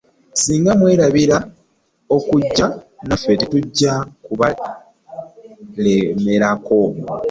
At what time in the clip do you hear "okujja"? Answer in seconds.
2.15-2.67